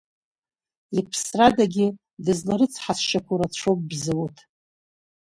[0.99, 1.87] Иԥсрадагьы,
[2.25, 4.37] дызларыцҳасшьақәо рацәоуп Бзауҭ.